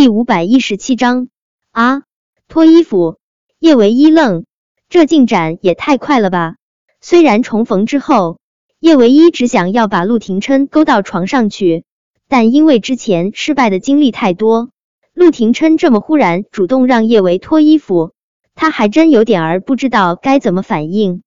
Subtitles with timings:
[0.00, 1.28] 第五百一十七章
[1.72, 2.04] 啊，
[2.48, 3.18] 脱衣服！
[3.58, 4.46] 叶维一愣，
[4.88, 6.54] 这进展也太快了吧！
[7.02, 8.38] 虽然重逢之后，
[8.78, 11.84] 叶维一只想要把陆廷琛勾到床上去，
[12.28, 14.70] 但因为之前失败的经历太多，
[15.12, 18.12] 陆廷琛这么忽然主动让叶维脱衣服，
[18.54, 21.22] 他还真有点儿不知道该怎么反应。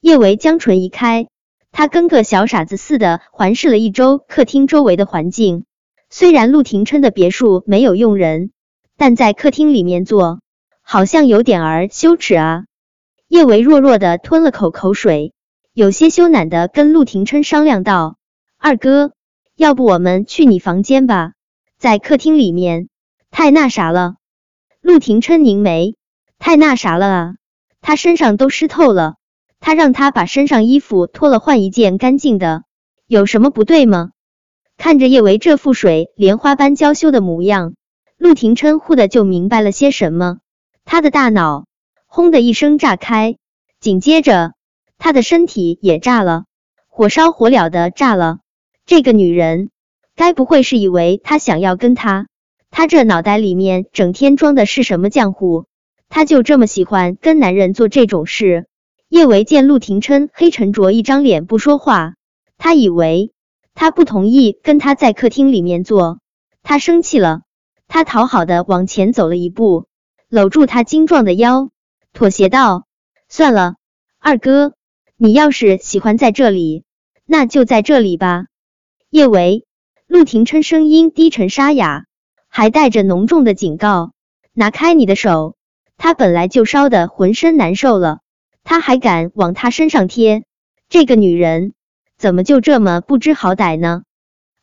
[0.00, 1.28] 叶维将唇移开，
[1.70, 5.65] 他跟个小傻子似的环视了一周客厅周围的环境。
[6.08, 8.52] 虽然陆廷琛的别墅没有佣人，
[8.96, 10.40] 但在客厅里面坐，
[10.82, 12.64] 好像有点儿羞耻啊。
[13.28, 15.32] 叶维弱弱的吞了口口水，
[15.72, 18.16] 有些羞赧的跟陆廷琛商量道
[18.56, 19.12] ：“二哥，
[19.56, 21.32] 要不我们去你房间吧，
[21.76, 22.88] 在客厅里面
[23.32, 24.14] 太那啥了。”
[24.80, 25.96] 陆廷琛凝眉
[26.38, 27.34] ：“太那啥了啊？
[27.82, 29.16] 他身上都湿透了，
[29.58, 32.62] 他让他把身上衣服脱了换一件干净的，
[33.08, 34.10] 有什么不对吗？”
[34.76, 37.74] 看着叶维这副水莲花般娇羞的模样，
[38.18, 40.38] 陆廷琛忽的就明白了些什么，
[40.84, 41.66] 他的大脑
[42.06, 43.36] 轰的一声炸开，
[43.80, 44.52] 紧接着
[44.98, 46.44] 他的身体也炸了，
[46.88, 48.38] 火烧火燎的炸了。
[48.84, 49.70] 这个女人
[50.14, 52.26] 该不会是以为他想要跟他？
[52.70, 55.64] 他这脑袋里面整天装的是什么浆糊？
[56.08, 58.66] 他就这么喜欢跟男人做这种事？
[59.08, 62.14] 叶维见陆廷琛黑沉着一张脸不说话，
[62.58, 63.32] 他以为。
[63.76, 66.18] 他不同意跟他在客厅里面坐，
[66.62, 67.42] 他生气了，
[67.86, 69.84] 他讨好的往前走了一步，
[70.30, 71.68] 搂住他精壮的腰，
[72.14, 72.86] 妥协道
[73.28, 73.74] ：“算了，
[74.18, 74.72] 二哥，
[75.18, 76.84] 你要是喜欢在这里，
[77.26, 78.46] 那就在这里吧。”
[79.10, 79.66] 叶维，
[80.06, 82.06] 陆廷琛声音低沉沙哑，
[82.48, 84.12] 还带着浓重的警告
[84.54, 85.54] ：“拿开你的手！”
[85.98, 88.20] 他本来就烧的浑身难受了，
[88.64, 90.44] 他还敢往他身上贴，
[90.88, 91.74] 这个女人。
[92.18, 94.02] 怎么就这么不知好歹呢？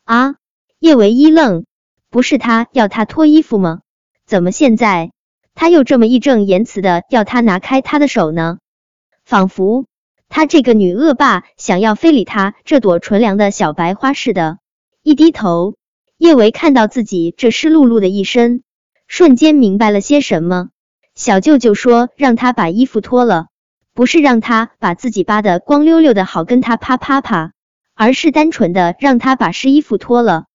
[0.04, 0.34] 啊！
[0.80, 1.64] 叶维一愣，
[2.10, 3.80] 不是他要他脱衣服吗？
[4.26, 5.12] 怎么现在
[5.54, 8.58] 他又这么义正言辞的要他拿开他的手呢？
[9.24, 9.86] 仿佛
[10.28, 14.58] 他这个女恶霸想要非礼他这朵纯良的小白花似的。
[15.02, 15.76] 一低头，
[16.18, 18.62] 叶维看到自己这湿漉漉的一身，
[19.06, 20.70] 瞬间明白了些什么。
[21.14, 23.46] 小舅舅说让他把衣服脱了。
[23.94, 27.52] 不是让他把自己扒得光溜溜的，好跟他啪啪啪，
[27.94, 30.46] 而是单纯的让他把湿衣服脱了。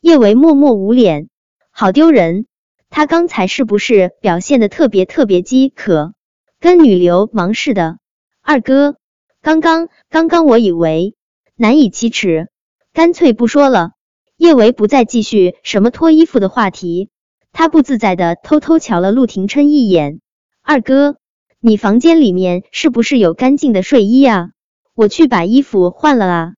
[0.00, 1.28] 叶维默默捂脸，
[1.72, 2.46] 好丢人！
[2.88, 6.14] 他刚才是不是表现的特别特别饥渴，
[6.60, 7.98] 跟女流氓似的？
[8.40, 8.96] 二哥，
[9.42, 11.16] 刚刚刚刚我以为
[11.56, 12.48] 难以启齿，
[12.92, 13.90] 干脆不说了。
[14.36, 17.10] 叶维不再继续什么脱衣服的话题，
[17.52, 20.20] 他不自在的偷偷瞧了陆廷琛一眼，
[20.62, 21.16] 二哥。
[21.60, 24.50] 你房间里面是不是有干净的睡衣啊？
[24.94, 26.52] 我去把衣服换了啊！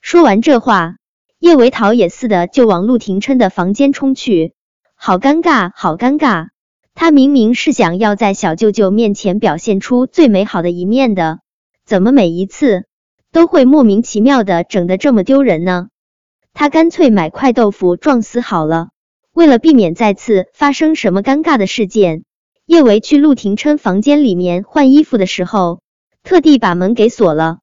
[0.00, 0.96] 说完这话，
[1.38, 4.54] 叶维桃也似的就往陆廷琛的房间冲去，
[4.94, 6.48] 好尴尬，好尴尬！
[6.94, 11.40] 他明明是想要在小舅舅面前表现出最美好的一面的，
[11.84, 12.86] 怎么每一次
[13.32, 15.88] 都会莫名其妙的整得这么丢人呢？
[16.54, 18.88] 他干脆买块豆腐撞死好了，
[19.32, 22.24] 为了避免再次发生什么尴尬的事件。
[22.68, 25.80] 叶维去陆廷琛房间里面换衣服的时候，
[26.22, 27.60] 特地把门给锁了。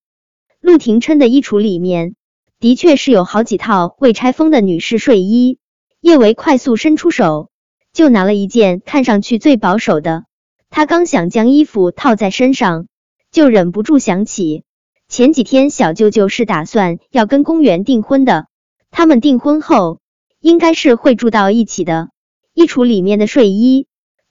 [0.61, 2.15] 陆廷琛的衣橱里面
[2.59, 5.59] 的确是有好几套未拆封的女士睡衣。
[6.01, 7.51] 叶维快速伸出手，
[7.93, 10.25] 就拿了一件看上去最保守的。
[10.71, 12.87] 他刚想将衣服套在身上，
[13.29, 14.63] 就忍不住想起
[15.07, 18.47] 前几天小舅舅是打算要跟公园订婚的，
[18.89, 19.99] 他们订婚后
[20.39, 22.09] 应该是会住到一起的。
[22.55, 23.85] 衣橱里面的睡衣。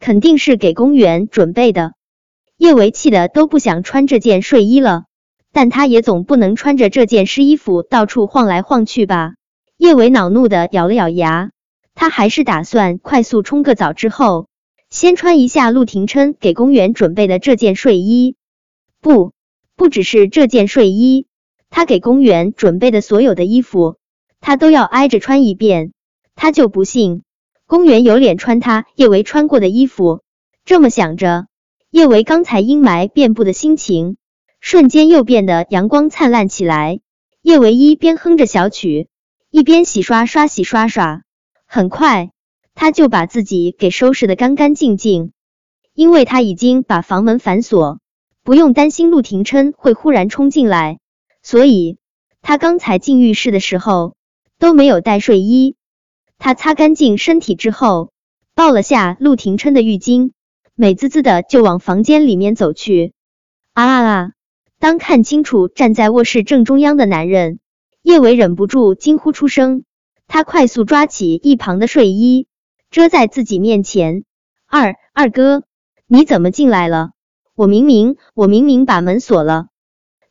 [0.04, 1.94] 肯定是给公园准备的。
[2.58, 5.04] 叶维气的都不想穿这件睡衣了，
[5.50, 9.32] 但他也总不能穿着这件湿衣服到处晃来晃去吧？
[9.78, 11.52] 叶维恼怒的咬了咬牙，
[11.94, 14.48] 他还是打算快速冲个澡之后，
[14.90, 18.36] 先穿一下陆廷琛给公园准备的这件睡衣。
[19.00, 19.32] 不，
[19.74, 21.28] 不只是这件睡衣，
[21.70, 23.96] 他给公园准备的所有的衣服，
[24.42, 25.92] 他都要挨着穿一遍。
[26.36, 27.22] 他就不信。
[27.66, 30.22] 公园有脸穿他叶维穿过的衣服，
[30.66, 31.46] 这么想着，
[31.90, 34.18] 叶维刚才阴霾遍布的心情
[34.60, 37.00] 瞬间又变得阳光灿烂起来。
[37.40, 39.08] 叶维一边哼着小曲，
[39.50, 41.22] 一边洗刷刷洗刷刷，
[41.66, 42.30] 很快
[42.74, 45.32] 他就把自己给收拾的干干净净，
[45.94, 47.98] 因为他已经把房门反锁，
[48.42, 50.98] 不用担心陆廷琛会忽然冲进来，
[51.42, 51.96] 所以
[52.42, 54.16] 他刚才进浴室的时候
[54.58, 55.76] 都没有带睡衣。
[56.38, 58.12] 他擦干净身体之后，
[58.54, 60.32] 抱了下陆廷琛的浴巾，
[60.74, 63.12] 美滋滋的就往房间里面走去。
[63.72, 64.30] 啊啊啊！
[64.78, 67.58] 当看清楚站在卧室正中央的男人，
[68.02, 69.84] 叶维忍不住惊呼出声。
[70.26, 72.46] 他快速抓起一旁的睡衣，
[72.90, 74.24] 遮在自己面前。
[74.66, 75.64] 二二哥，
[76.06, 77.10] 你怎么进来了？
[77.54, 79.68] 我明明我明明把门锁了。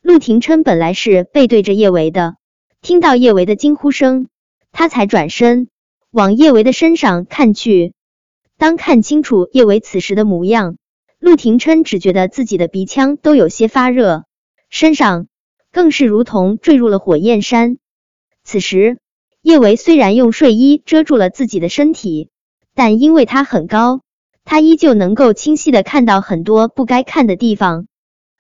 [0.02, 2.36] 陆廷琛本来是背对着叶维的，
[2.82, 4.28] 听到叶维的惊呼声，
[4.72, 5.70] 他才转身
[6.14, 7.94] 往叶维的身上看去。
[8.60, 10.78] 当看清楚叶维此时的模样，
[11.18, 14.26] 陆廷琛只觉得自己的鼻腔都有些发热，
[14.70, 15.26] 身上
[15.72, 17.78] 更是如同坠入了火焰山。
[18.44, 19.00] 此时，
[19.42, 22.30] 叶维虽然用睡衣遮住了自己的身体，
[22.76, 24.02] 但因为他很高，
[24.46, 27.88] 他依旧能够清晰的看到很多不该看的地方。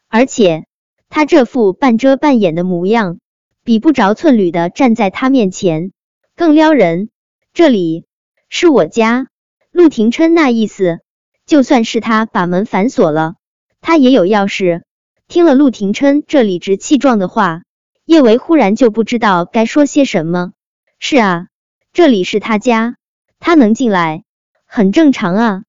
[0.07, 0.65] 而且，
[1.09, 3.17] 他这副半遮半掩的模样，
[3.63, 5.91] 比不着寸缕的站在他面前
[6.35, 7.09] 更撩人。
[7.53, 8.05] 这里
[8.50, 9.27] 是我家。
[9.69, 11.01] 陆廷琛那意思，
[11.45, 13.35] 就算是他把门反锁了，
[13.79, 14.81] 他也有钥匙。
[15.27, 17.61] 听了陆廷琛这理直气壮的话，
[18.05, 20.53] 叶维忽然就不知道该说些什么。
[20.97, 21.47] 是啊，
[21.91, 22.95] 这里是他家，
[23.39, 24.23] 他能进来
[24.65, 25.63] 很正常啊。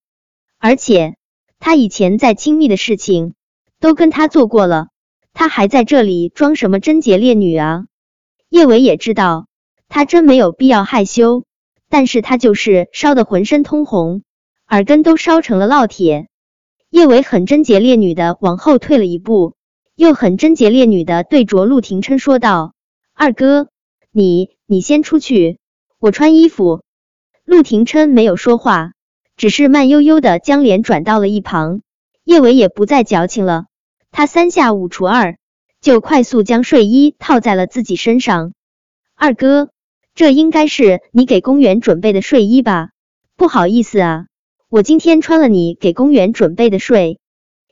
[0.58, 1.16] 而且
[1.60, 3.34] 他以前在亲密的事情
[3.78, 4.88] 都跟他做过了，
[5.34, 7.84] 他还在这里装什么贞洁烈女啊？
[8.48, 9.48] 叶维也知道，
[9.90, 11.44] 他真没有必要害羞。
[11.94, 14.25] 但是他就是烧得浑身通红，
[14.67, 16.26] 耳根都烧成了烙铁。
[16.91, 19.55] 叶伟很贞洁烈女的往后退了一步，
[19.94, 22.75] 又很贞洁烈女的对着陆廷琛说道
[23.14, 23.69] ：“二哥，
[24.11, 25.61] 你你先出去，
[26.00, 26.82] 我穿衣服。”
[27.46, 28.94] 陆廷琛没有说话，
[29.37, 31.81] 只是慢悠悠的将脸转到了一旁。
[32.25, 33.67] 叶伟也不再矫情了，
[34.11, 35.37] 他三下五除二
[35.81, 38.52] 就快速将睡衣套在了自己身上。
[39.14, 39.70] 二哥。
[40.14, 42.90] 这应该是你给公园准备的睡衣吧？
[43.37, 44.26] 不好意思啊，
[44.69, 47.19] 我今天穿了你给公园准备的睡。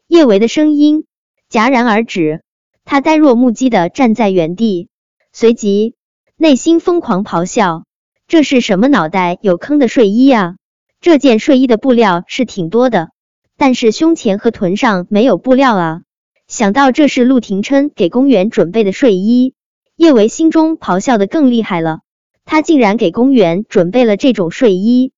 [0.08, 1.04] 叶维的声音
[1.48, 2.42] 戛然而止，
[2.84, 4.88] 他呆若木鸡的站在原地，
[5.32, 5.94] 随即
[6.36, 7.84] 内心疯狂咆哮：
[8.26, 10.56] 这是什么脑袋有坑的睡衣啊？
[11.00, 13.10] 这件睡衣的布料是挺多的，
[13.56, 16.02] 但是胸前和臀上没有布料啊！
[16.48, 19.54] 想到这是陆廷琛给公园准备的睡衣，
[19.94, 22.00] 叶维心中咆哮的更厉害了。
[22.44, 25.12] 他竟然给公园准备了这种睡衣，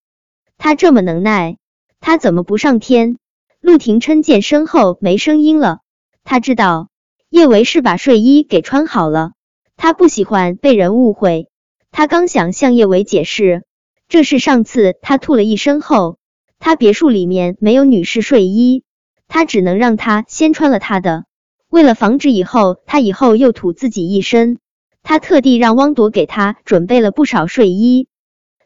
[0.58, 1.56] 他这么能耐，
[2.00, 3.18] 他怎么不上天？
[3.60, 5.80] 陆廷琛见身后没声音了，
[6.22, 6.88] 他知道
[7.30, 9.32] 叶维是把睡衣给穿好了，
[9.76, 11.48] 他不喜欢被人误会。
[11.90, 13.64] 他刚想向叶维解释，
[14.08, 16.18] 这是上次他吐了一身后，
[16.58, 18.84] 他别墅里面没有女士睡衣，
[19.28, 21.24] 他只能让他先穿了他的，
[21.70, 24.58] 为了防止以后他以后又吐自己一身。
[25.04, 28.08] 他特地让汪铎给他准备了不少睡衣。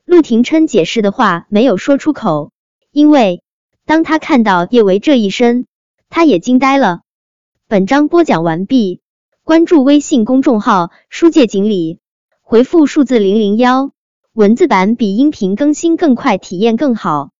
[0.04, 2.52] 陆廷琛解释的话没有说出口，
[2.92, 3.42] 因为
[3.84, 5.66] 当他看到叶维这一身，
[6.08, 7.00] 他也惊呆了。
[7.66, 9.00] 本章播讲完毕，
[9.42, 11.98] 关注微信公众号“书界锦鲤”，
[12.40, 13.90] 回复数字零零幺，
[14.32, 17.30] 文字版比音频更新更快，体验更好。